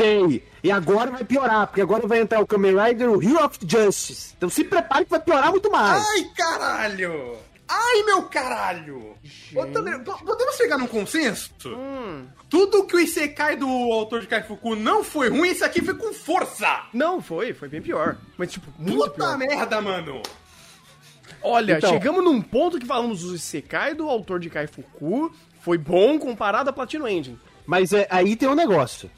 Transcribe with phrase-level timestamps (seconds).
[0.00, 0.44] avisei.
[0.62, 4.34] E agora vai piorar, porque agora vai entrar o Kamen Rider, o Hero of Justice.
[4.36, 6.04] Então se prepare que vai piorar muito mais.
[6.06, 7.36] Ai, caralho!
[7.68, 9.14] Ai, meu caralho!
[10.24, 11.50] Podemos chegar num consenso?
[12.50, 16.12] Tudo que o Isekai do autor de Kaifuku não foi ruim, esse aqui foi com
[16.12, 16.82] força!
[16.92, 18.18] Não, foi, foi bem pior.
[18.36, 19.38] Mas, tipo, muito Puta pior.
[19.38, 20.20] merda, mano!
[21.42, 25.32] Olha, Então- chegamos num ponto que falamos do Isekai do autor de Kaifuku.
[25.60, 27.38] Foi bom comparado a Platino Engine.
[27.66, 29.10] Mas é, aí tem um negócio.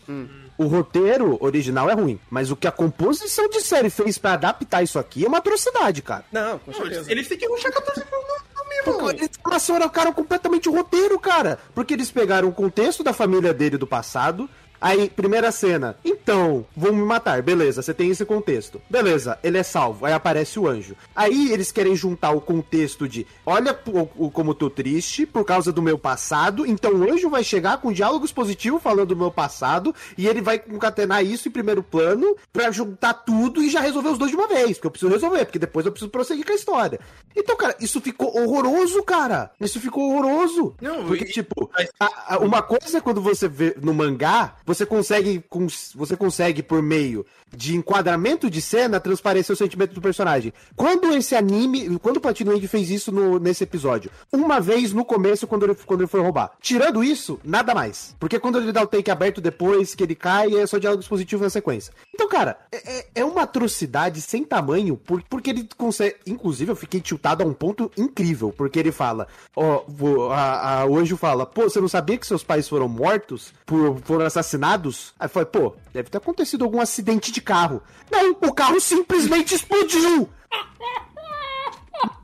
[0.57, 4.83] O roteiro original é ruim, mas o que a composição de série fez pra adaptar
[4.83, 6.25] isso aqui é uma atrocidade, cara.
[6.31, 7.11] Não, com Eles, certeza.
[7.11, 9.11] eles têm que ruxar 14 no, no mesmo.
[9.11, 11.59] Eles massacraram completamente o roteiro, cara.
[11.75, 14.49] Porque eles pegaram o contexto da família dele do passado.
[14.81, 15.97] Aí, primeira cena.
[16.05, 17.41] Então, vão me matar.
[17.43, 18.81] Beleza, você tem esse contexto.
[18.91, 20.05] Beleza, ele é salvo.
[20.05, 20.95] Aí aparece o anjo.
[21.17, 25.45] Aí eles querem juntar o contexto de: olha o, o- como eu tô triste por
[25.45, 26.67] causa do meu passado.
[26.67, 29.95] Então o anjo vai chegar com diálogos positivos falando do meu passado.
[30.19, 34.19] E ele vai concatenar isso em primeiro plano pra juntar tudo e já resolver os
[34.19, 34.73] dois de uma vez.
[34.77, 37.01] Porque eu preciso resolver, porque depois eu preciso prosseguir com a história.
[37.35, 39.51] Então, cara, isso ficou horroroso, cara.
[39.61, 40.75] Isso ficou horroroso.
[40.81, 44.85] Não, porque, e- tipo, a- a- uma coisa é quando você vê no mangá, você
[44.87, 47.25] consegue, cons- você consegue por meio
[47.57, 50.53] de enquadramento de cena transparecer o sentimento do personagem.
[50.75, 55.05] Quando esse anime, quando o Platino End fez isso no- nesse episódio, uma vez no
[55.05, 56.53] começo quando ele, quando ele foi roubar.
[56.61, 58.17] Tirando isso, nada mais.
[58.19, 61.43] Porque quando ele dá o take aberto depois que ele cai, é só diálogos positivos
[61.45, 61.93] na sequência.
[62.13, 66.17] Então, cara, é, é- é uma atrocidade sem tamanho, por- porque ele consegue.
[66.27, 69.85] Inclusive, eu fiquei tiltado a um ponto incrível, porque ele fala, ó,
[70.33, 73.53] a, a- o anjo fala, pô, você não sabia que seus pais foram mortos?
[73.65, 75.15] Por, foram assassinados?
[75.19, 77.83] Aí foi, pô, deve ter acontecido algum acidente de carro.
[78.11, 80.29] Não, o carro simplesmente explodiu!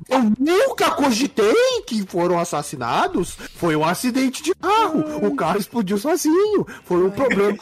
[0.09, 1.55] Eu nunca cogitei
[1.87, 3.37] que foram assassinados.
[3.55, 5.25] Foi um acidente de carro.
[5.25, 6.67] O carro explodiu sozinho.
[6.85, 7.57] Foi um problema.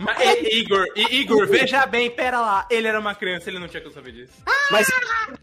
[0.00, 2.66] Mas, e- Igor, Igor, veja bem, pera lá.
[2.68, 4.32] Ele era uma criança, ele não tinha que saber disso.
[4.72, 4.88] Mas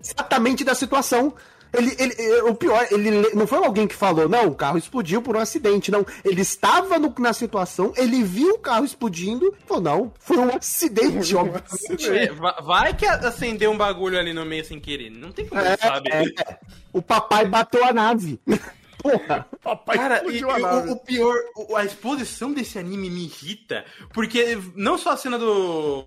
[0.04, 1.34] exatamente da situação.
[1.74, 4.78] Ele, ele, eh, o pior, ele le- não foi alguém que falou, não, o carro
[4.78, 6.06] explodiu por um acidente, não.
[6.24, 11.36] Ele estava no- na situação, ele viu o carro explodindo, falou, não, foi um acidente,
[11.36, 12.10] obviamente.
[12.10, 15.10] É, va- vai que acendeu um bagulho ali no meio sem querer.
[15.10, 16.34] Não tem como É, saber.
[16.40, 16.58] é.
[16.94, 18.40] O papai bateu a nave.
[18.98, 19.46] Porra.
[19.62, 20.90] Papai Cara, e, explodiu a nave.
[20.90, 21.36] o, o pior,
[21.76, 26.06] a exposição desse anime me irrita, porque não só a cena do.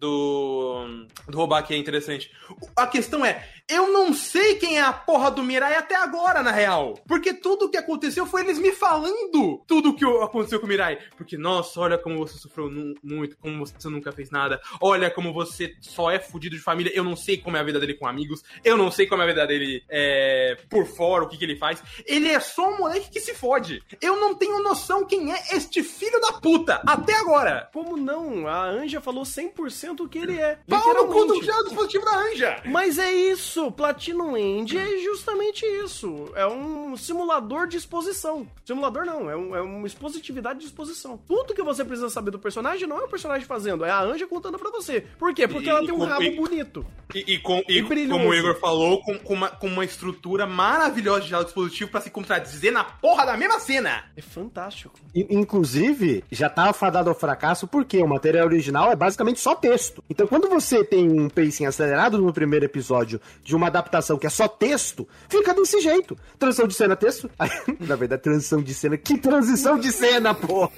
[0.00, 1.06] Do.
[1.28, 2.32] do roubar que é interessante.
[2.74, 6.50] A questão é, eu não sei quem é a porra do Mirai até agora, na
[6.50, 6.98] real.
[7.06, 10.68] Porque tudo o que aconteceu foi eles me falando tudo o que aconteceu com o
[10.68, 10.98] Mirai.
[11.16, 12.70] Porque, nossa, olha como você sofreu
[13.02, 14.60] muito, como você nunca fez nada.
[14.80, 16.92] Olha como você só é fudido de família.
[16.94, 18.42] Eu não sei como é a vida dele com amigos.
[18.64, 21.56] Eu não sei como é a vida dele é, por fora, o que, que ele
[21.56, 21.82] faz.
[22.06, 23.82] Ele é só um moleque que se fode.
[24.00, 27.68] Eu não tenho noção quem é este filho da puta até agora.
[27.72, 28.48] Como não?
[28.48, 30.58] A Anja falou 100% o que ele é.
[30.68, 32.62] Pau no cu do já dispositivo da Anja.
[32.66, 36.30] Mas é isso, Platinum End é justamente isso.
[36.34, 38.46] É um simulador de exposição.
[38.64, 41.18] Simulador não, é, um- é uma expositividade de exposição.
[41.26, 44.26] Tudo que você precisa saber do personagem não é o personagem fazendo, é a Anja
[44.26, 45.00] contando pra você.
[45.18, 45.46] Por quê?
[45.48, 46.86] Porque E- ela tem um com- rabo e- bonito.
[47.14, 50.46] E, e com, e E como o Igor falou, com, com uma, com uma estrutura
[50.46, 54.04] maravilhosa de dispositivo pra se contradizer na porra da mesma cena.
[54.16, 54.94] É fantástico.
[55.14, 59.79] Inclusive, já tava fadado ao fracasso porque o material original é basicamente só texto.
[60.08, 64.30] Então, quando você tem um pacing acelerado no primeiro episódio de uma adaptação que é
[64.30, 66.16] só texto, fica desse jeito.
[66.38, 67.30] Transição de cena, texto.
[67.80, 68.96] Na verdade, transição de cena.
[68.96, 70.70] Que transição de cena, pô!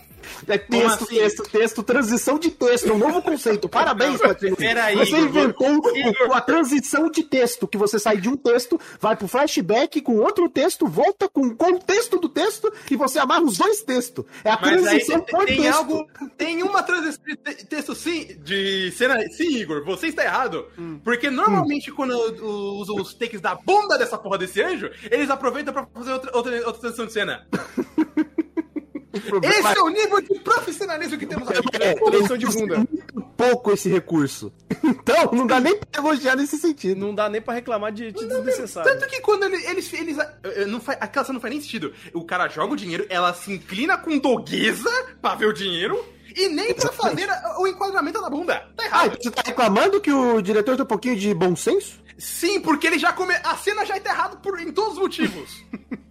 [0.46, 1.14] É texto, assim?
[1.16, 3.68] texto, texto, transição de texto, é um novo conceito.
[3.68, 4.56] Parabéns, Patrícia.
[4.56, 6.32] Peraí, Você inventou Igor.
[6.36, 10.48] a transição de texto, que você sai de um texto, vai pro flashback com outro
[10.48, 14.24] texto, volta com o contexto do texto e você amarra os dois textos.
[14.44, 15.76] É a Mas aí transição tem, por tem texto.
[15.78, 16.06] algo.
[16.36, 19.18] Tem uma transição de te- texto sim, de cena.
[19.30, 20.66] Sim, Igor, você está errado.
[21.04, 22.46] Porque normalmente quando eu, eu
[22.76, 26.56] uso os takes da bunda dessa porra desse anjo, eles aproveitam pra fazer outra, outra,
[26.66, 27.46] outra transição de cena.
[29.20, 31.68] Problema Esse é o nível de profissionalismo que temos aqui.
[31.80, 32.76] é, Transição de bunda.
[32.78, 34.52] muito pouco esse recurso.
[34.82, 36.98] Então, não dá nem pra elogiar nesse sentido.
[36.98, 38.90] Não dá nem pra reclamar de, de desnecessário.
[38.90, 39.92] Tanto que quando ele- eles.
[39.92, 41.92] eles eh, não faz, aquela cena não faz nem sentido.
[42.14, 46.02] O cara joga o dinheiro, ela se inclina com doguesa pra ver o dinheiro.
[46.34, 48.54] E nem pra fazer a- o enquadramento da bunda.
[48.76, 49.18] Tá Ah, errado.
[49.22, 52.00] você tá reclamando que o diretor tem um pouquinho de bom senso?
[52.16, 53.34] Sim, porque ele já come.
[53.44, 55.62] A cena já tá errada por, em todos os motivos.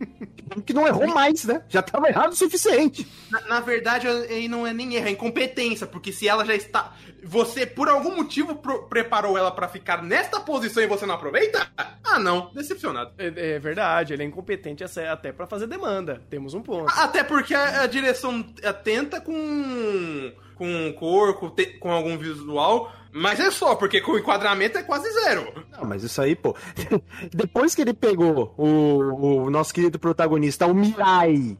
[0.65, 1.63] que não errou mais, né?
[1.69, 3.07] Já tava errado o suficiente.
[3.29, 6.93] Na, na verdade, aí não é nem erro, é incompetência, porque se ela já está.
[7.23, 11.67] Você, por algum motivo, pro- preparou ela pra ficar nesta posição e você não aproveita?
[12.03, 12.51] Ah, não.
[12.53, 13.11] Decepcionado.
[13.17, 16.21] É, é verdade, ele é incompetente até- até pra fazer demanda.
[16.29, 16.91] Temos um ponto.
[16.97, 20.31] Até porque a, a direção é, tenta com.
[20.55, 24.83] com cor, com, te- com algum visual, mas é só, porque com o enquadramento é
[24.83, 25.53] quase zero.
[25.71, 26.55] Não, mas isso aí, pô.
[27.33, 31.57] Depois que ele pegou o, o nosso querido protagonista, o Mirai.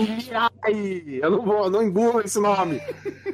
[0.00, 1.20] O Mirai!
[1.22, 2.80] Eu não vou, não engulo esse nome.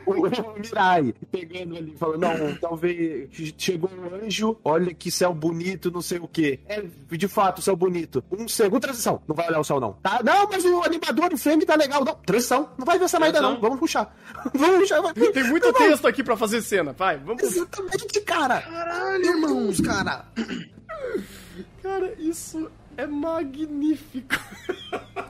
[0.05, 0.15] O,
[0.59, 6.19] Mirai, pegando ali, falando, não, talvez chegou um anjo, olha que céu bonito, não sei
[6.19, 6.59] o quê.
[6.67, 8.23] É, de fato, céu bonito.
[8.31, 9.23] Um segundo, transição.
[9.29, 9.93] Não vai olhar o céu, não.
[9.95, 10.21] Tá?
[10.25, 12.05] Não, mas o animador, o frame tá legal.
[12.05, 12.71] Não, transição.
[12.77, 13.61] Não vai ver essa merda, não.
[13.61, 14.15] Vamos puxar.
[14.55, 15.01] Vamos puxar.
[15.01, 15.13] Vai.
[15.15, 16.93] Tem muito texto aqui pra fazer cena.
[16.93, 17.43] Vai, vamos.
[17.43, 18.61] Exatamente, cara.
[18.63, 20.25] Caralho, Irmãos, cara.
[21.83, 24.35] Cara, isso é magnífico.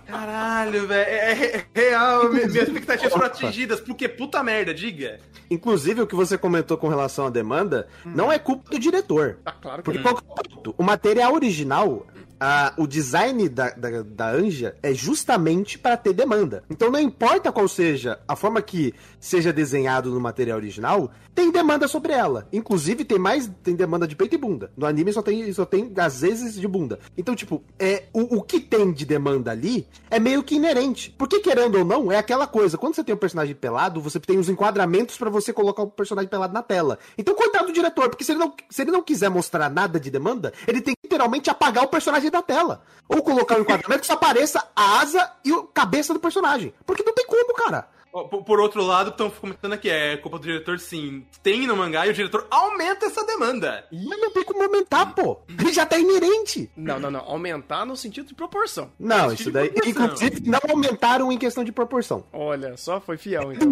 [0.06, 1.08] Caralho, velho.
[1.08, 2.30] É, é real.
[2.30, 3.80] Minhas expectativas foram atingidas.
[3.80, 5.18] Porque puta merda, diga.
[5.50, 9.38] Inclusive, o que você comentou com relação à demanda não é culpa do diretor.
[9.44, 10.04] Ah, claro que Porque não.
[10.04, 10.74] qual que é o ponto?
[10.76, 12.06] O material original,
[12.40, 16.64] ah, o design da, da, da Anja é justamente para ter demanda.
[16.70, 21.88] Então não importa qual seja a forma que seja desenhado no material original, tem demanda
[21.88, 22.48] sobre ela.
[22.52, 24.70] Inclusive tem mais tem demanda de peito e bunda.
[24.76, 26.98] No anime só tem só tem às vezes de bunda.
[27.16, 31.14] Então tipo é o, o que tem de demanda ali é meio que inerente.
[31.16, 32.78] Porque querendo ou não é aquela coisa.
[32.78, 36.28] Quando você tem um personagem pelado, você tem os enquadramentos para você colocar o personagem
[36.28, 36.98] pelado na tela.
[37.16, 40.10] Então coitado do diretor, porque se ele não se ele não quiser mostrar nada de
[40.10, 42.82] demanda, ele tem que literalmente apagar o personagem da tela.
[43.08, 46.74] Ou colocar um enquadramento que só apareça a asa e a cabeça do personagem.
[46.84, 47.88] Porque não tem como, cara.
[48.10, 51.26] Por, por outro lado, estão comentando aqui, é culpa do diretor, sim.
[51.42, 53.84] Tem no mangá e o diretor aumenta essa demanda.
[53.92, 55.38] Mas não tem como aumentar, pô.
[55.48, 56.70] Ele já tá inerente.
[56.74, 57.20] Não, não, não.
[57.20, 58.90] Aumentar no sentido de proporção.
[58.98, 59.70] Não, isso daí.
[59.84, 62.24] Inclusive, não aumentaram em questão de proporção.
[62.32, 63.70] Olha, só foi fiel, então.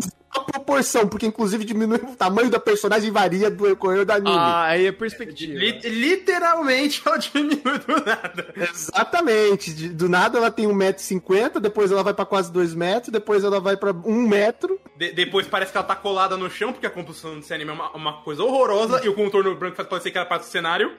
[0.65, 4.31] Proporção, porque inclusive diminui o tamanho da personagem varia do decorrer do anime.
[4.35, 5.53] Ah, aí é perspectiva.
[5.59, 8.55] Li- literalmente ela diminui do nada.
[8.57, 9.89] Exatamente.
[9.91, 13.77] Do nada ela tem 1,50m, depois ela vai pra quase 2 metros, depois ela vai
[13.77, 14.81] pra 1 metro.
[14.97, 17.75] De- depois parece que ela tá colada no chão, porque a composição desse anime é
[17.75, 20.93] uma, uma coisa horrorosa, e o contorno branco faz parecer que ela parte do cenário.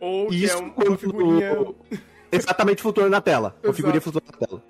[0.00, 1.66] Ou que Isso é um- uma quando- figurinha.
[2.32, 3.54] Exatamente flutuando na tela.
[3.62, 3.76] Exato.
[3.76, 4.62] figurinha flutuando na tela.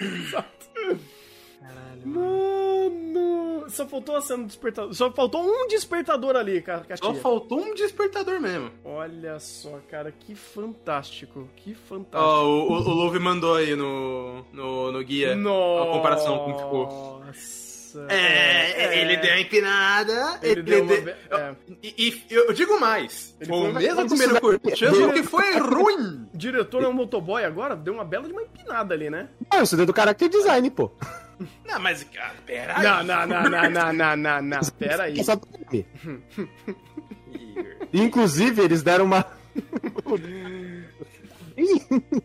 [2.04, 2.41] Mano,
[3.68, 4.94] só faltou a cena do despertador.
[4.94, 6.84] Só faltou um despertador ali, cara.
[6.96, 8.70] Só faltou um despertador mesmo.
[8.84, 11.48] Olha só, cara, que fantástico.
[11.56, 12.22] Que Ó, fantástico.
[12.24, 15.88] o, o, o Love mandou aí no, no, no guia Nossa.
[15.90, 17.22] a comparação com o que ficou.
[18.08, 20.38] É, ele deu a empinada.
[20.42, 21.54] Ele deu uma deu- ve- é.
[21.82, 23.34] E, e eu digo mais.
[23.38, 26.26] Ele Foi o mesmo daí- curtindo, só que foi ruim.
[26.32, 29.28] O diretor é um motoboy agora, deu uma bela de uma empinada ali, né?
[29.50, 30.90] Ah, isso é do character design, pô.
[31.66, 32.82] Não, mas, cara, pera aí.
[32.84, 34.60] Não, não, não, não, não, não, não, não.
[34.78, 35.22] Pera aí.
[35.24, 35.86] Só do anime.
[37.92, 39.24] Inclusive, eles deram uma.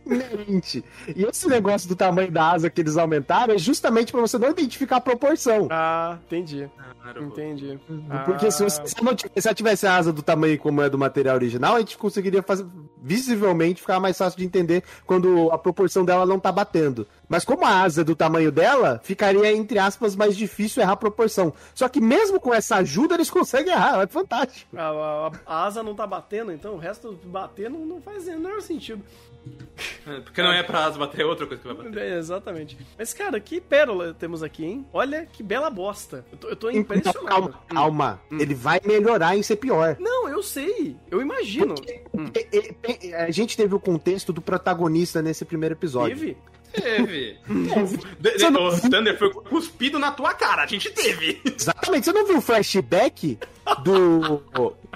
[0.06, 0.84] Inerente.
[1.16, 4.50] E esse negócio do tamanho da asa que eles aumentaram é justamente pra você não
[4.52, 5.68] identificar a proporção.
[5.70, 6.70] Ah, entendi.
[7.02, 7.24] Claro.
[7.26, 7.80] Entendi.
[8.26, 10.82] Porque se, Ah, você, se, não tivesse, se ela tivesse a asa do tamanho como
[10.82, 12.66] é do material original, a gente conseguiria fazer
[13.08, 17.08] visivelmente ficar mais fácil de entender quando a proporção dela não tá batendo.
[17.30, 20.98] Mas como a asa é do tamanho dela, ficaria, entre aspas, mais difícil errar a
[20.98, 21.54] proporção.
[21.74, 24.02] Só que mesmo com essa ajuda, eles conseguem errar.
[24.02, 24.78] É fantástico.
[24.78, 28.62] A, a- a asa não tá batendo, então o resto bater não, não faz o
[28.62, 29.04] sentido.
[30.24, 31.98] Porque não é pra bater, é outra coisa que vai bater.
[31.98, 32.78] É, exatamente.
[32.98, 34.86] Mas, cara, que pérola temos aqui, hein?
[34.94, 36.26] Olha que bela bosta.
[36.32, 37.26] Eu tô, eu tô Então, impressionado.
[37.28, 38.22] calma, calma.
[38.32, 39.98] Ele vai melhorar em ser pior.
[40.00, 40.96] Não, eu sei.
[41.12, 41.76] Eu imagino.
[42.14, 42.32] Hum.
[42.36, 46.16] E- e- e- A gente teve o contexto do protagonista nesse primeiro episódio.
[46.18, 46.38] Teve?
[46.74, 47.38] Teve.
[48.20, 51.42] De- não- O Thunder foi cuspido na tua cara, a gente teve.
[51.44, 52.06] Exatamente.
[52.06, 53.38] Você não viu o flashback
[53.84, 54.44] do.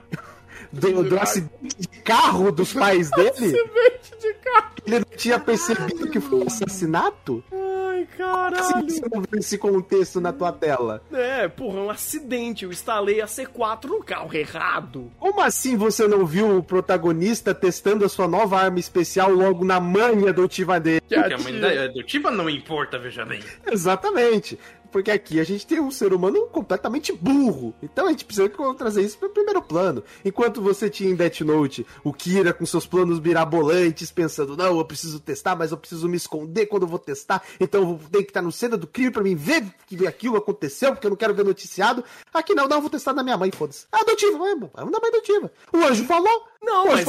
[0.72, 3.32] do, do acidente de carro dos pais dele?
[3.34, 4.72] Semente de carro.
[4.86, 7.44] Ele não tinha percebido que foi um assassinato?
[7.52, 8.90] Ai, Assim caralho.
[8.90, 11.04] você não viu esse contexto na tua tela.
[11.12, 12.66] É, porra, um acidente.
[12.66, 15.12] Eu instalei a C4 no carro errado.
[15.20, 19.80] Como assim você não viu o protagonista testando a sua nova arma especial logo na
[19.80, 21.02] manha do Tiva dele?
[21.08, 23.40] Que Porque a mãe da, do Tiba não importa, veja bem.
[23.72, 24.58] Exatamente.
[24.92, 27.74] Porque aqui a gente tem um ser humano completamente burro.
[27.82, 30.04] Então a gente precisa trazer isso para o primeiro plano.
[30.24, 34.86] Enquanto você tinha em Death Note o Kira com seus planos mirabolantes, pensando, não, eu
[34.86, 37.42] preciso testar, mas eu preciso me esconder quando eu vou testar.
[37.60, 40.38] Então eu vou ter que estar no cena do crime para mim ver que aquilo
[40.38, 42.04] aconteceu, porque eu não quero ver noticiado.
[42.34, 43.88] Aqui não, não, eu vou testar na minha mãe, foda-se.
[43.92, 45.52] Ah, adotiva, vai, vai da mãe adotiva.
[45.74, 47.06] O anjo falou, Não, mas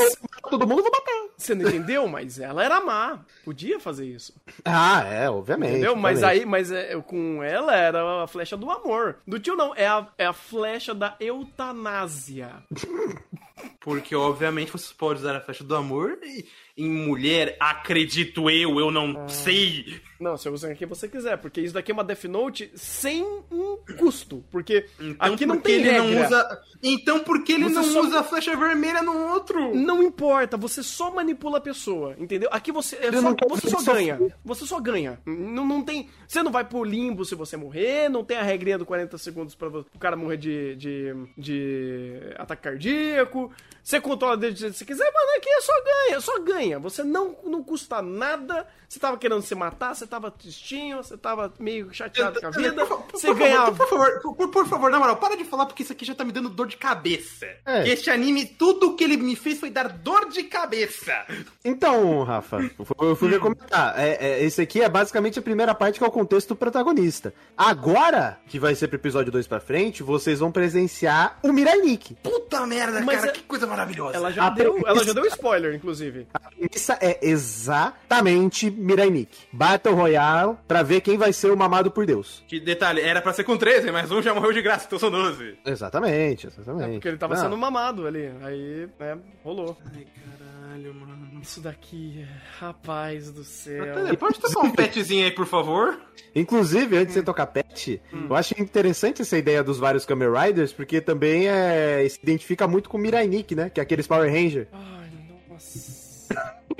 [0.48, 1.28] todo mundo, vou matar.
[1.36, 2.08] você não entendeu?
[2.08, 3.20] Mas ela era má.
[3.44, 4.32] Podia fazer isso.
[4.64, 5.72] Ah, é, obviamente.
[5.72, 5.96] Entendeu?
[5.96, 6.40] Mas obviamente.
[6.40, 9.18] aí, mas é, com ela era a flecha do amor.
[9.26, 12.62] Do tio não, é a, é a flecha da eutanásia.
[13.80, 18.90] Porque, obviamente, você pode usar a flecha do amor e, em mulher, acredito eu, eu
[18.90, 20.00] não sei.
[20.18, 23.76] Não, você usa quem você quiser, porque isso daqui é uma Death Note sem um
[23.98, 24.44] custo.
[24.52, 26.10] Porque Então, aqui não por que tem ele regra.
[26.14, 26.62] não usa.
[26.80, 29.74] Então, por que ele Você não só- usa a flecha vermelha no outro?
[29.74, 32.48] Não importa, você só manipula a pessoa, entendeu?
[32.52, 34.32] Aqui você é só- você só ganha.
[34.44, 35.18] Você só ganha.
[35.26, 36.08] Não, não tem.
[36.26, 39.54] Você não vai pro limbo se você morrer, não tem a regrinha do 40 segundos
[39.56, 43.50] pra vo- o cara morrer de, de, de ataque cardíaco.
[43.82, 46.61] Você controla desde do jeito que você quiser, mano, aqui é só ganha, só ganha.
[46.80, 48.66] Você não, não custa nada.
[48.88, 52.84] Você tava querendo se matar, você tava tristinho, você tava meio chateado com a vida.
[52.86, 53.74] Por, por, Você por ganhava.
[53.74, 53.88] favor, por
[54.22, 56.32] favor, por, por favor, na moral, para de falar porque isso aqui já tá me
[56.32, 57.46] dando dor de cabeça.
[57.64, 57.88] É.
[57.88, 61.24] Este anime, tudo que ele me fez foi dar dor de cabeça.
[61.64, 63.98] Então, Rafa, eu fui- eu fui ver comentar.
[63.98, 67.32] É, é, esse aqui é basicamente a primeira parte que é o contexto do protagonista.
[67.56, 72.14] Agora, que vai ser pro episódio 2 pra frente, vocês vão presenciar o Mirai Nikki.
[72.22, 74.16] Puta merda, Mas cara, é- que coisa maravilhosa.
[74.16, 76.26] Ela já, A deu, premissa- ela já deu spoiler, inclusive.
[76.34, 79.46] A premissa é exatamente Mirai Nikki.
[79.52, 82.44] Battle Royale pra ver quem vai ser o mamado por Deus.
[82.46, 85.10] Que detalhe, era pra ser com 13, mas um já morreu de graça, então são
[85.10, 85.58] 12.
[85.64, 86.92] Exatamente, exatamente.
[86.94, 87.42] Porque ele tava Não.
[87.42, 88.30] sendo mamado ali.
[88.42, 89.76] Aí, né, rolou.
[89.94, 90.06] Ai,
[90.38, 91.22] caralho, mano.
[91.42, 92.24] Isso daqui,
[92.60, 93.84] rapaz do céu.
[93.84, 96.00] Natália, pode tocar um petzinho aí, por favor?
[96.36, 100.72] Inclusive, antes de você tocar pet, eu acho interessante essa ideia dos vários Kamen Riders,
[100.72, 103.70] porque também é, se identifica muito com o Mirai Nikki, né?
[103.70, 104.68] Que é aqueles Power Ranger.
[104.72, 105.10] Ai,
[105.50, 106.01] nossa.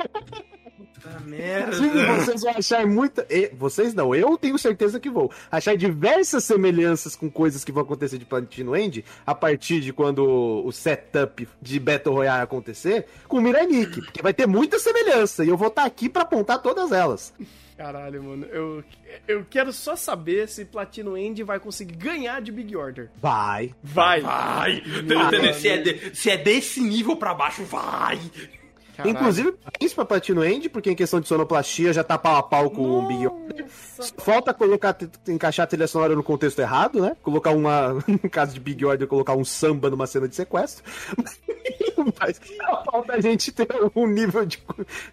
[0.08, 1.76] Puta merda.
[1.76, 3.26] Inclusive, vocês vão achar muita.
[3.28, 5.30] e- Vocês não, eu tenho certeza que vou.
[5.50, 10.24] Achar diversas semelhanças com coisas que vão acontecer de Platinum End a partir de quando
[10.64, 14.00] o setup de Battle Royale acontecer com o Mirai Nikki.
[14.02, 17.32] Porque vai ter muita semelhança e eu vou estar aqui pra apontar todas elas.
[17.76, 18.46] Caralho, mano.
[18.46, 18.84] Eu,
[19.26, 23.10] eu quero só saber se Platino End vai conseguir ganhar de Big Order.
[23.20, 23.74] Vai.
[23.82, 24.20] Vai.
[24.20, 24.82] Vai!
[25.04, 25.54] Mano.
[25.54, 28.20] se, é de- se é desse nível pra baixo, vai!
[29.04, 32.70] Inclusive, parabéns pra Platino End, porque em questão de sonoplastia já tá pau a pau
[32.70, 33.66] com o Big Order.
[33.98, 34.14] Nossa.
[34.18, 34.96] Falta colocar,
[35.28, 37.16] encaixar a trilha sonora no contexto errado, né?
[37.22, 40.84] Colocar uma, no caso de Big Order, colocar um samba numa cena de sequestro.
[42.20, 42.40] Mas
[42.84, 44.58] falta a gente ter um nível de,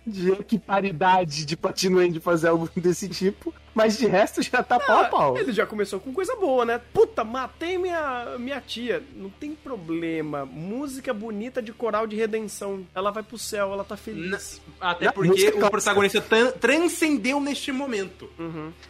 [0.06, 3.54] de equiparidade de Platino End fazer algo desse tipo.
[3.84, 5.38] Mas de resto já tá pau a pau.
[5.38, 6.80] Ele já começou com coisa boa, né?
[6.94, 9.02] Puta, matei minha, minha tia.
[9.16, 10.46] Não tem problema.
[10.46, 12.86] Música bonita de coral de redenção.
[12.94, 14.62] Ela vai pro céu, ela tá feliz.
[14.80, 15.70] Até Na porque o clássica.
[15.70, 18.30] protagonista tran- transcendeu neste momento.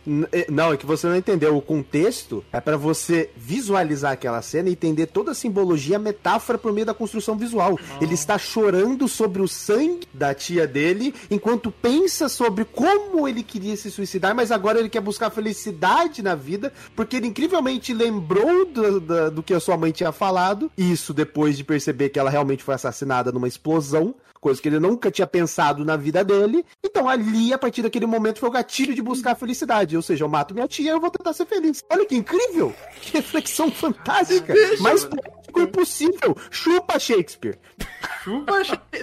[0.05, 1.55] N- é- Não, é que você não entendeu.
[1.55, 6.58] O contexto é pra você visualizar aquela cena e entender toda a simbologia, a metáfora
[6.58, 7.77] por meio da construção visual.
[8.01, 13.75] Ele está chorando sobre o sangue da tia dele, enquanto pensa sobre como ele queria
[13.75, 19.00] se suicidar, mas agora ele quer buscar felicidade na vida, porque ele incrivelmente lembrou do,
[19.00, 20.71] da- do que a sua mãe tinha falado.
[20.77, 24.15] Isso depois de perceber que ela realmente foi assassinada numa explosão.
[24.39, 26.65] Coisa que ele nunca tinha pensado na vida dele.
[26.81, 29.98] Então ali, a partir daquele momento, foi o gatilho de buscar a felicidade.
[29.98, 31.83] Ou seja, eu mato minha tia e eu vou tentar ser feliz.
[31.89, 32.74] Olha que incrível!
[33.01, 34.53] Que reflexão fantástica!
[34.79, 36.38] Mais poético impossível!
[36.50, 37.59] Chupa Shakespeare!
[38.24, 38.53] Chupa.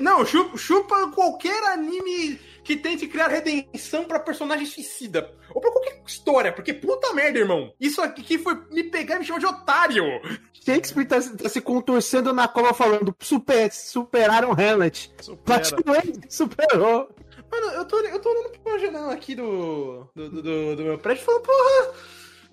[0.01, 5.33] não, chupa, chupa qualquer anime que tente criar redenção pra personagem suicida.
[5.55, 7.73] Ou pra qualquer história, porque puta merda, irmão.
[7.81, 10.05] Isso aqui foi me pegar e me chamar de otário.
[10.53, 15.13] Shakespeare tá, tá se contorcendo na cova falando: super, superaram Hamlet.
[15.23, 15.61] Supera.
[15.61, 17.09] Platinum superou.
[17.53, 20.99] Mano, eu tô, eu tô olhando pra janela aqui do, do, do, do- do meu
[20.99, 21.95] prédio e falando, porra,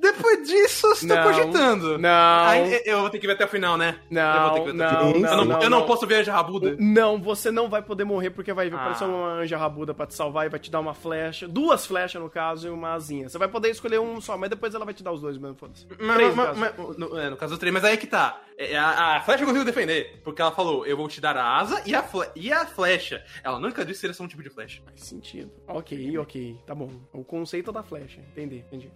[0.04, 1.98] depois disso eu estou Não, cogitando.
[1.98, 2.44] não.
[2.46, 3.98] Aí, eu vou ter que ver até o final, né?
[4.10, 5.86] eu Não, vou ter que ver até o não, não, eu não, não, eu não
[5.86, 6.76] posso ver a Jarrabuda.
[6.80, 8.76] Não, você não vai poder morrer porque vai Ah.
[8.76, 11.48] aparecer uma anja rabuda pra te salvar e vai te dar uma flecha.
[11.48, 13.28] Duas flechas, no caso, e uma asinha.
[13.30, 15.56] Você vai poder escolher um só, mas depois ela vai te dar os dois mesmo,
[15.56, 15.88] foda-se.
[16.00, 16.96] Mas, Três, mas- no mas- caso.
[17.00, 18.42] no, é, no caso do três, mas aí que tá.
[18.58, 20.20] É, A, a flecha eu consigo defender.
[20.24, 23.24] Porque ela falou, eu vou te dar a asa e a, fle- e a flecha.
[23.44, 24.82] Ela nunca disse que seria só um tipo de flecha.
[24.86, 25.52] Faz sentido.
[25.68, 26.90] Ok, ok, tá bom.
[27.12, 28.20] O conceito da flecha.
[28.32, 28.92] Entendi, entendi.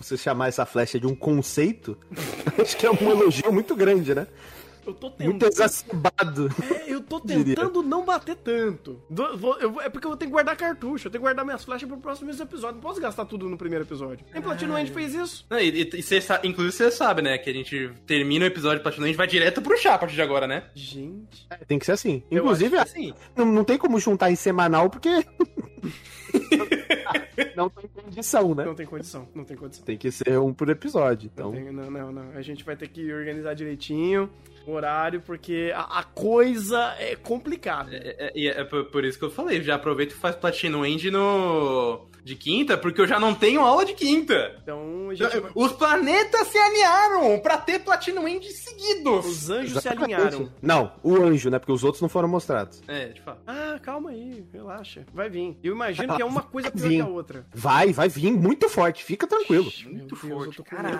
[0.00, 1.96] Você chamar essa flecha de um conceito,
[2.60, 4.26] acho que é um elogio muito grande, né?
[4.86, 5.46] Eu tô Muito tentando.
[5.52, 6.48] exacerbado.
[6.70, 7.56] É, eu tô Diria.
[7.56, 9.02] tentando não bater tanto.
[9.10, 11.64] Vou- eu é porque eu vou ter que guardar cartucho, eu tenho que guardar minhas
[11.64, 12.76] flechas pro próximo episódio.
[12.76, 14.24] Não posso gastar tudo no primeiro episódio.
[14.32, 15.44] Nem Platino End fez isso.
[15.50, 17.36] Não, e, e, e cê inclusive você sabe, né?
[17.36, 19.98] Que a gente termina o episódio Platinum e a gente vai direto pro chá a
[19.98, 20.62] partir de agora, né?
[20.72, 21.48] Gente.
[21.66, 22.22] Tem que ser assim.
[22.30, 23.12] Inclusive, Assim.
[23.34, 25.08] não, não tem como juntar em semanal, porque
[27.56, 28.64] não tem condição, né?
[28.64, 29.84] Não tem condição, não tem condição.
[29.84, 31.30] Tem que ser um por episódio.
[31.32, 32.30] Então, Não, tem- não, não, não.
[32.36, 34.30] A gente vai ter que organizar direitinho
[34.66, 37.90] o horário, porque a, a coisa é complicada.
[37.94, 40.84] É, é- e é por, por isso que eu falei, já aproveita e faz Platinum
[40.84, 42.06] End no...
[42.26, 44.56] de quinta, porque eu já não tenho aula de quinta.
[44.60, 45.50] Então a gente vai...
[45.54, 49.24] Os planetas se alinharam pra ter Platinum End seguidos.
[49.24, 50.50] Os anjos se alinharam.
[50.60, 51.60] Não, o anjo, né?
[51.60, 52.82] Porque os outros não foram mostrados.
[52.88, 53.38] É, de fato.
[53.46, 55.06] Ah, calma aí, relaxa.
[55.14, 55.56] Vai vir.
[55.62, 56.96] Eu imagino que é uma coisa pior Vir.
[56.96, 57.46] que a outra.
[57.54, 59.70] Vai, vai vir muito forte, fica tranquilo.
[59.86, 60.98] Muito Deus, forte, caralho.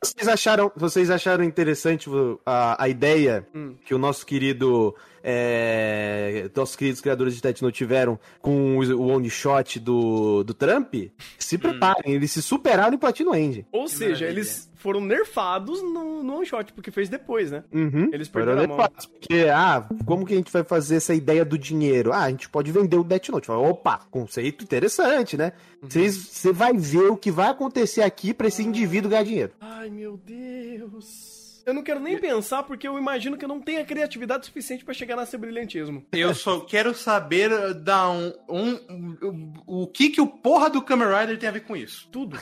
[0.00, 2.08] Vocês acharam, vocês acharam interessante
[2.46, 3.74] a, a ideia Hum.
[3.84, 4.94] que o nosso querido.
[5.22, 10.94] É, nossos queridos criadores de Tetno tiveram com o, one shot do, do Trump?
[11.38, 11.60] Se Hum.
[11.60, 13.66] preparem, eles se superaram em Platino End.
[13.72, 14.28] Ou Que seja, maravilha.
[14.30, 17.64] eles foram nerfados no, no one shot, porque fez depois, né?
[17.72, 18.10] Uhum.
[18.12, 18.76] Eles Foram perderam a mão.
[18.76, 22.12] levados, Porque, ah, como que a gente vai fazer essa ideia do dinheiro?
[22.12, 23.46] Ah, a gente pode vender o Death Note.
[23.48, 25.52] Fala, Opa, conceito interessante, né?
[25.82, 25.88] Uhum.
[25.90, 29.52] Você vai ver o que vai acontecer aqui pra esse indivíduo ganhar dinheiro.
[29.60, 31.37] Ai, meu Deus.
[31.68, 34.94] Eu não quero nem pensar, porque eu imagino que eu não tenha criatividade suficiente pra
[34.94, 36.02] chegar nesse brilhantismo.
[36.12, 40.80] Eu só quero saber uh, da um, um- o, o que que o porra do
[40.80, 42.08] Kamen Rider tem a ver com isso.
[42.10, 42.38] Tudo.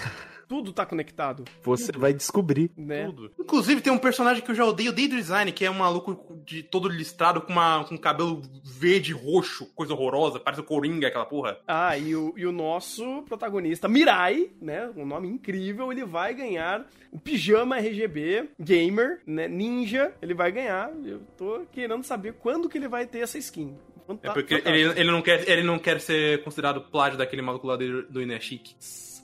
[0.48, 2.70] Tudo tá conectado, Você vai descobrir.
[2.76, 3.06] né?
[3.06, 3.32] Tudo.
[3.38, 6.36] Inclusive, tem um personagem que eu já odeio desde o design, que é um maluco
[6.44, 11.26] de todo listrado com, uma, com cabelo verde roxo, coisa horrorosa, parece o Coringa, aquela
[11.26, 11.58] porra.
[11.66, 14.90] Ah, e o, e o nosso protagonista, Mirai, né?
[14.96, 19.48] Um nome incrível, ele vai ganhar o pijama RGB Gamer, né?
[19.48, 20.92] Ninja, ele vai ganhar.
[21.04, 23.76] Eu tô querendo saber quando que ele vai ter essa skin.
[24.22, 27.74] É porque ele, ele, não quer, ele não quer ser considerado plágio daquele maluco lá
[27.76, 28.76] do, do Inuyashiki.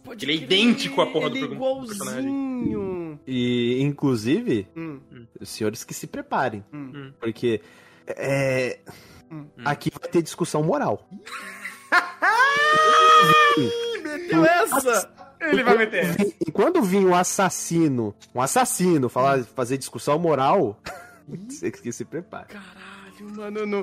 [0.04, 2.28] Pode ele é crer, idêntico à porra do ele é pergun- personagem.
[2.28, 3.20] igualzinho.
[3.26, 5.00] E, inclusive, Hum,
[5.40, 6.64] os senhores que se preparem.
[6.72, 7.12] hum.
[7.20, 7.60] Porque
[8.06, 8.80] é,
[9.30, 9.46] Hum.
[9.64, 11.08] aqui vai ter discussão moral.
[14.02, 15.10] Meteu essa!
[15.40, 16.04] Ele vai meter.
[16.46, 20.78] E quando vir um assassino, um assassino falar, fazer discussão moral,
[21.26, 22.46] você que se prepare.
[22.48, 23.82] Caralho, mano, eu não,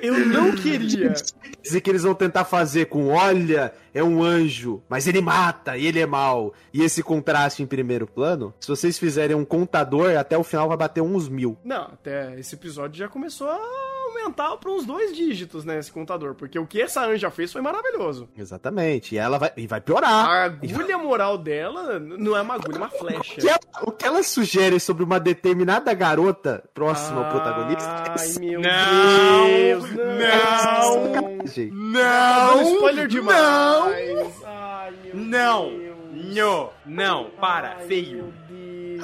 [0.00, 1.14] eu não queria.
[1.62, 5.86] Dizer que eles vão tentar fazer com, olha, é um anjo, mas ele mata e
[5.86, 6.52] ele é mal.
[6.72, 10.76] E esse contraste em primeiro plano, se vocês fizerem um contador, até o final vai
[10.76, 11.56] bater uns mil.
[11.64, 13.58] Não, até esse episódio já começou a
[14.20, 16.34] aumentar pra uns dois dígitos, né, esse contador.
[16.34, 18.28] Porque o que essa anja fez foi maravilhoso.
[18.36, 19.14] Exatamente.
[19.14, 20.26] E ela vai, e vai piorar.
[20.26, 23.34] A agulha moral dela não é uma agulha, é uma flecha.
[23.34, 27.82] O que, ela, o que ela sugere sobre uma determinada garota próxima ao protagonista
[28.18, 31.12] Ai, meu Não, Deus, não.
[31.12, 32.62] Tá dando Não!
[32.74, 33.36] spoiler demais.
[33.36, 34.32] Não!
[34.46, 35.68] Ai, meu Não!
[35.70, 35.92] Deus.
[36.34, 36.70] Não!
[36.86, 37.30] Não!
[37.40, 37.76] Para!
[37.78, 38.32] Ai, Feio!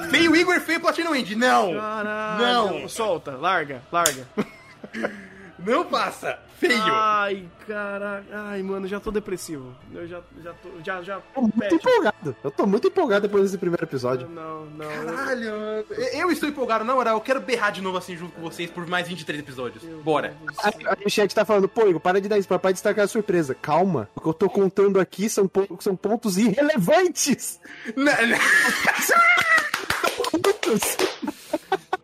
[0.09, 1.35] Feio Igor, feio Platinum End!
[1.35, 1.73] Não!
[1.73, 2.41] Caralho.
[2.81, 2.87] Não.
[2.89, 4.25] Solta, larga, larga.
[5.59, 6.39] Não passa!
[6.57, 6.73] Feio!
[6.81, 8.25] Ai, caralho.
[8.31, 9.75] Ai, mano, já tô depressivo.
[9.93, 10.69] Eu já, já tô.
[10.85, 11.19] Já, já.
[11.33, 11.75] tô muito Pet.
[11.75, 12.35] empolgado.
[12.43, 14.27] Eu tô muito empolgado depois desse primeiro episódio.
[14.29, 14.89] Não, não.
[14.89, 15.49] eu- Caralho,
[16.13, 17.17] eu estou empolgado, na moral.
[17.17, 19.83] Eu quero berrar de novo assim junto com vocês por mais 23 episódios.
[20.01, 20.33] Bora!
[20.39, 22.73] Meu do A, a chat tá falando, pô, Igor, para de dar isso, para de
[22.73, 23.53] destacar a surpresa.
[23.53, 25.49] Calma, o que eu tô contando aqui são,
[25.81, 27.59] são pontos irrelevantes.
[27.97, 28.13] Não,
[30.31, 30.97] Pontos.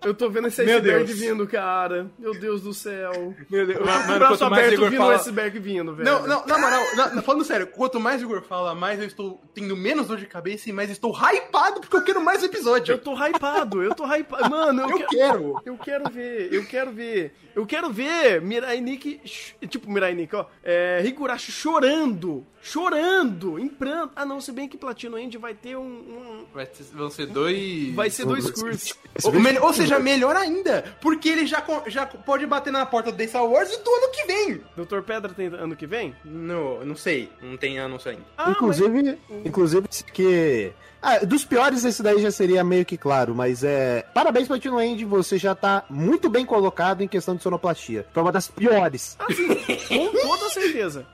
[0.05, 1.19] Eu tô vendo esse Meu iceberg Deus.
[1.19, 2.09] vindo, cara.
[2.19, 3.33] Meu Deus do céu.
[3.49, 5.15] Meu Deus, Eu tô com o braço aberto vindo fala...
[5.15, 6.09] iceberg vindo, velho.
[6.09, 9.41] Não, não, na moral, na- falando sério, quanto mais o Igor fala, mais eu estou
[9.53, 12.93] tendo menos dor de cabeça e mais estou hypado porque eu quero mais episódio.
[12.93, 14.49] Eu tô hypado, eu tô hypado.
[14.49, 15.61] Mano, eu, Eu quero.
[15.65, 17.33] Eu quero ver, eu quero ver.
[17.55, 18.83] Eu quero ver Mirai
[19.25, 24.11] ch- tipo Mirai Nikki, ó, é, Higurashi chorando, chorando, em pranto.
[24.15, 25.81] Ah não, se bem que Platino End vai ter um...
[25.83, 27.93] um- Vai ter- vão ser dois...
[27.93, 28.93] vai ser dois cursos.
[29.23, 29.33] Ou,
[29.67, 33.71] ou seja, melhor ainda, porque ele já, já pode bater na porta do Star Wars
[33.71, 34.61] e do ano que vem.
[34.75, 36.15] Doutor Pedra tem ano que vem?
[36.25, 38.23] Não, não sei, não tem anúncio ainda.
[38.37, 40.71] Ah, inclusive, inclusive que.
[41.07, 44.03] Ah, dos piores, esse daí já seria meio que claro, mas é.
[44.13, 48.07] Parabéns, Platino End, você já tá muito bem colocado em questão de sonoplastia.
[48.11, 49.15] Foi uma das piores.
[49.19, 51.05] mas- com toda certeza.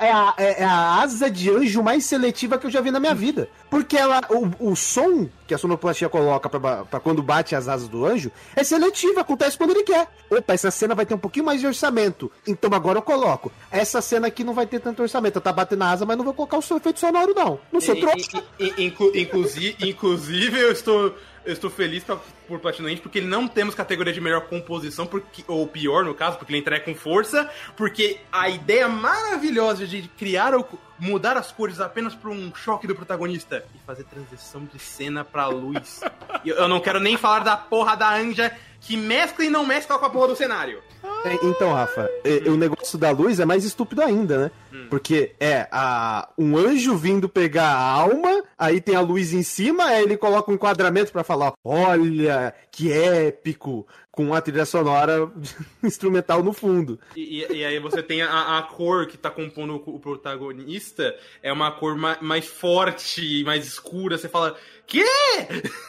[0.00, 3.00] É a, é- é a asa de anjo mais seletiva que eu já vi na
[3.00, 3.48] minha vida.
[3.70, 8.04] Porque ela, o, o som que a sonoplastia coloca pra quando bate as asas do
[8.04, 10.06] anjo é seletivo, acontece quando ele quer.
[10.30, 12.30] Opa, essa cena vai ter um pouquinho mais de orçamento.
[12.46, 13.50] Então agora eu coloco.
[13.70, 15.40] Essa cena aqui não vai ter tanto orçamento.
[15.40, 17.58] Tá batendo na asa, mas não vou colocar o seu efeito sonoro, não.
[17.72, 18.42] Não sou trouxa.
[18.58, 23.20] I- i- inclu- inclusive, inclusive, eu estou, eu estou feliz pra, por Platinum End porque
[23.20, 26.94] não temos categoria de melhor composição, porque, ou pior no caso, porque ele entrega com
[26.94, 32.86] força, porque a ideia maravilhosa de criar ou mudar as cores apenas por um choque
[32.86, 36.00] do protagonista e fazer transição de cena pra luz.
[36.44, 39.98] Eu, eu não quero nem falar da porra da anja que mescla e não mescla
[39.98, 40.82] com a porra do cenário.
[41.24, 42.08] É, então, Rafa,
[42.46, 44.50] o negócio da luz é mais estúpido ainda, né?
[44.88, 49.84] Porque é a, um anjo vindo pegar a alma, aí tem a luz em cima,
[49.84, 55.30] aí ele coloca um enquadramento pra falar: olha, que épico, com a trilha sonora
[55.82, 56.98] instrumental no fundo.
[57.14, 61.14] E, e- e aí você tem a, a cor que tá compondo o, o protagonista,
[61.42, 64.16] é uma cor ma- mais forte, mais escura.
[64.16, 65.04] Você fala, quê?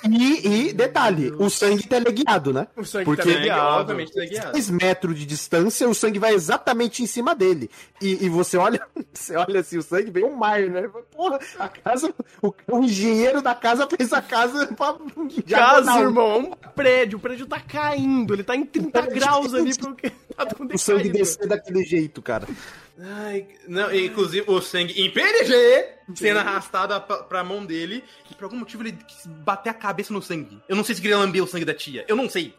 [0.10, 2.68] E, e, detalhe, o sangue teleguiado, né?
[2.76, 3.82] O sangue Porque- tá ligado.
[3.82, 4.52] obviamente, tá guiado.
[4.54, 7.70] 10 metros de distância, o sangue vai exatamente em cima dele.
[8.02, 8.82] E, e você olha,
[9.14, 10.90] você olha assim, o sangue vem um mar, né?
[11.12, 14.98] Porra, a casa, o, o engenheiro da casa fez a casa pra
[15.48, 17.18] Casa, irmão, é um prédio.
[17.18, 18.34] O prédio tá caindo.
[18.34, 22.48] Ele tá em 30 graus ali porque tá tudo O sangue descer daquele jeito, cara.
[23.02, 28.04] Ai, não, inclusive o sangue em PNG sendo arrastado pra, pra mão dele.
[28.30, 30.62] E por algum motivo ele quis bater a cabeça no sangue.
[30.68, 32.06] Eu não sei se queria lamber o sangue da tia.
[32.08, 32.54] Eu não sei.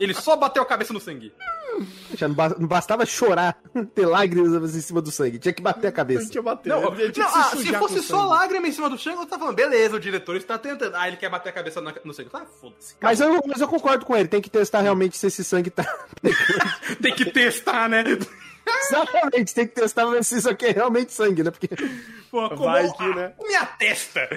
[0.00, 1.32] Ele só bateu a cabeça no sangue.
[2.14, 3.56] Já não ba- não bastava chorar,
[3.94, 5.38] ter lágrimas em cima do sangue.
[5.38, 6.28] Tinha que bater a cabeça.
[6.30, 6.68] Tinha bater.
[6.70, 8.30] Não, ele tinha não, que ah, se se fosse só sangue.
[8.30, 10.94] lágrima em cima do sangue, eu tava falando, beleza, o diretor está tentando.
[10.96, 12.30] Ah, ele quer bater a cabeça no sangue.
[12.32, 12.94] Ah, foda-se.
[13.00, 15.84] Mas eu, mas eu concordo com ele, tem que testar realmente se esse sangue tá.
[17.02, 18.02] Tem que testar, né?
[18.88, 21.50] Exatamente, tem que testar pra ver se isso aqui é realmente sangue, né?
[21.52, 21.68] Porque.
[22.30, 23.32] Pô, como Vai a- que, né?
[23.40, 24.28] minha testa.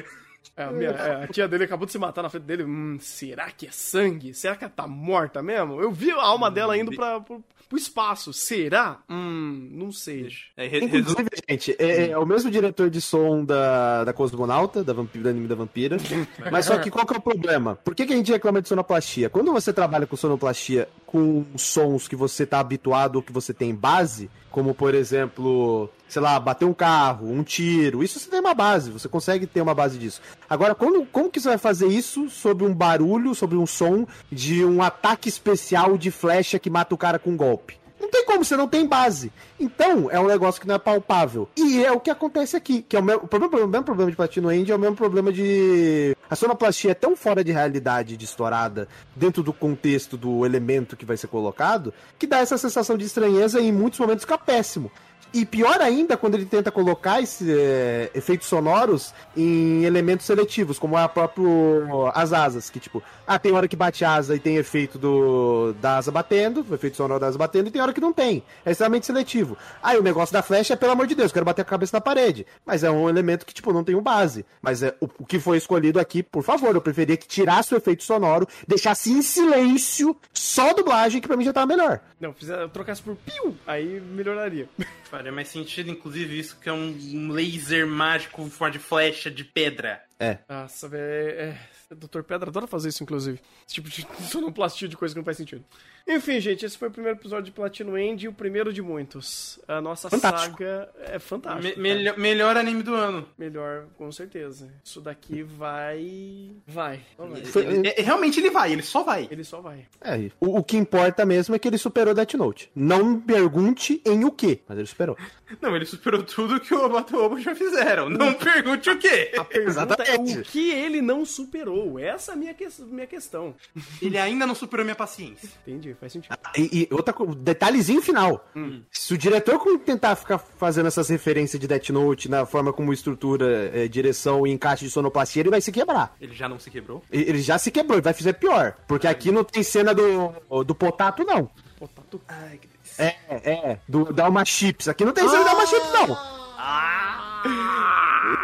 [0.59, 2.63] É, a, minha- é, a tia dele acabou de se matar na frente dele.
[2.63, 4.33] Hum, será que é sangue?
[4.33, 5.79] Será que ela tá morta mesmo?
[5.81, 8.33] Eu vi a alma dela indo pra, pro, pro espaço.
[8.33, 8.97] Será?
[9.09, 10.27] Hum, não sei.
[10.57, 14.91] É, re- Inclusive, gente, é, é o mesmo diretor de som da, da Cosmonauta, da
[14.93, 15.97] vampira, do anime da vampira.
[16.51, 17.75] Mas só que qual que é o problema?
[17.75, 19.29] Por que, que a gente reclama de sonoplastia?
[19.29, 23.73] Quando você trabalha com sonoplastia com sons que você tá habituado ou que você tem
[23.73, 28.53] base, como por exemplo, sei lá, bater um carro, um tiro, isso você tem uma
[28.53, 30.21] base, você consegue ter uma base disso.
[30.49, 34.65] Agora, quando, como que você vai fazer isso sobre um barulho, sobre um som de
[34.65, 37.79] um ataque especial de flecha que mata o cara com um golpe?
[37.99, 39.31] Não tem como, você não tem base.
[39.59, 41.49] Então, é um negócio que não é palpável.
[41.57, 44.09] E é o que acontece aqui, que é o, mesmo, o, problema, o mesmo problema
[44.09, 46.15] de Platino End, é o mesmo problema de...
[46.29, 51.05] A sonoplastia é tão fora de realidade, de estourada, dentro do contexto do elemento que
[51.05, 54.91] vai ser colocado, que dá essa sensação de estranheza e em muitos momentos fica péssimo.
[55.31, 60.97] E pior ainda quando ele tenta colocar esses é, efeitos sonoros em elementos seletivos, como
[60.97, 64.97] a próprio as asas, que tipo, ah, tem hora que bate asa e tem efeito
[64.97, 68.43] do da asa batendo, efeito sonoro da asa batendo, e tem hora que não tem.
[68.65, 69.55] É extremamente seletivo.
[69.83, 72.01] Aí o negócio da flecha é, pelo amor de Deus, quero bater a cabeça na
[72.01, 72.47] parede.
[72.65, 74.43] Mas é um elemento que, tipo, não tem um base.
[74.61, 77.77] Mas é o, o que foi escolhido aqui, por favor, eu preferia que tirasse o
[77.77, 81.99] efeito sonoro, deixasse em silêncio, só dublagem, que pra mim já tava melhor.
[82.19, 84.67] Não, eu trocasse por piu, aí melhoraria.
[85.09, 90.03] Faria mais sentido, inclusive, isso que é um laser mágico de flecha de pedra.
[90.47, 91.01] Nossa, velho.
[91.39, 91.43] É,
[91.91, 92.21] é, Dr.
[92.23, 93.39] Pedra adora fazer isso, inclusive.
[93.65, 95.63] Esse tipo de sonoplastia de coisa que não faz sentido.
[96.07, 99.59] Enfim, gente, esse foi o primeiro episódio de Platino End e o primeiro de muitos.
[99.67, 100.57] A nossa Fantástico.
[100.57, 101.75] saga é fantástica.
[101.79, 103.27] Me- melhor, melhor anime do ano.
[103.37, 104.71] Melhor, com certeza.
[104.83, 106.51] Isso daqui vai.
[106.67, 107.01] Vai.
[107.45, 109.27] Foi- Ele- é- realmente ele vai, ele só vai.
[109.29, 109.85] Ele só vai.
[110.01, 112.71] É, o, o que importa mesmo é que ele superou Death Note.
[112.75, 115.15] Não me pergunte em o que, mas ele superou.
[115.61, 118.09] Não, ele superou tudo que o Obatobo já fizeram.
[118.09, 119.31] Não pergunte o quê.
[119.37, 120.08] A pergunta é Exatamente.
[120.17, 121.99] O que ele não superou.
[121.99, 123.53] Essa é a minha, que- minha questão.
[124.01, 125.49] Ele ainda não superou minha paciência.
[125.67, 126.37] Entendi, faz sentido.
[126.57, 128.45] E, e outra co- detalhezinho final.
[128.91, 133.71] Se o diretor tentar ficar fazendo essas referências de Death Note na forma como estrutura,
[133.73, 136.15] eh, direção e encaixe de sonoplastia, ele vai se quebrar.
[136.19, 137.03] Ele já não se quebrou?
[137.11, 138.75] Ele já se quebrou, ele vai fazer pior.
[138.87, 141.49] Porque aqui não tem cena do, do Potato, não.
[141.77, 142.21] Pô, tu...
[142.27, 143.03] Ai, que delícia.
[143.29, 143.79] É, é.
[143.87, 144.87] Do Dalma Chips.
[144.87, 146.17] Aqui não tem cena do Dalma Chips, não.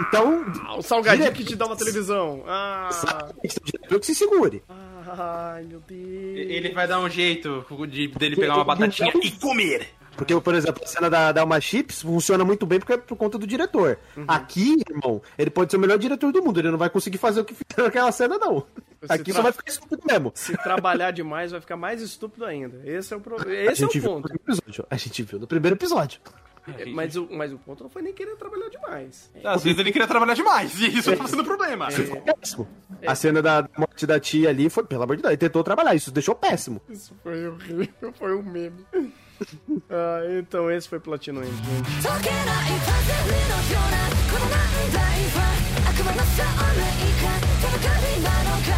[0.07, 2.43] Então, Ah, o salgadinho que te dá uma televisão.
[2.47, 4.63] Ah, exatamente, o diretor que se segure.
[4.69, 5.99] ai, meu Deus.
[6.49, 9.87] Ele vai dar um jeito de, dele pegar uma batatinha e comer.
[10.17, 13.37] Porque, por exemplo, a cena da Dalma Chips funciona muito bem porque é por conta
[13.37, 13.99] do diretor.
[14.27, 16.57] Aqui, irmão, ele pode ser o melhor diretor do mundo.
[16.57, 18.65] Ele não vai conseguir fazer o que fizeram naquela cena, não.
[19.01, 20.31] Você Aqui tra- só vai ficar estúpido mesmo.
[20.33, 22.81] Se trabalhar demais, vai ficar mais estúpido ainda.
[22.85, 23.35] Esse é o, pro...
[23.35, 24.33] A Esse é o gente viu no ponto.
[24.33, 24.87] episódio.
[24.89, 26.21] A gente viu no primeiro episódio.
[26.94, 29.30] Mas o, mas o ponto não foi nem querer trabalhar demais.
[29.42, 31.88] Às vezes ele queria trabalhar demais, e isso tá sendo problema.
[31.88, 32.68] Péssimo.
[33.06, 35.94] A cena da morte da tia ali foi, pelo amor de Deus, ele tentou trabalhar.
[35.94, 36.80] Isso deixou péssimo.
[36.88, 38.84] Isso foi horrível, foi um meme.
[39.88, 42.02] Ah, então esse foi Platino End, gente.
[42.02, 42.44] 解けない
[42.84, 43.96] パズルのような
[44.28, 44.60] この難
[44.92, 45.00] 題
[45.32, 45.40] は
[45.88, 46.84] 悪魔の証明
[47.24, 47.24] か
[47.56, 48.68] 手がかりなのか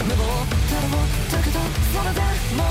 [0.00, 1.60] 無謀太郎だけど
[1.92, 2.18] それで
[2.56, 2.64] も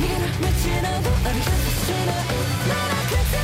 [0.00, 0.48] 逃げる道
[0.80, 2.24] などありはしない
[2.64, 3.43] まだ口が遊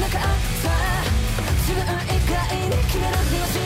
[0.00, 0.20] なかっ
[0.62, 0.68] た。
[1.68, 2.34] 自分以外
[2.68, 3.57] に決められる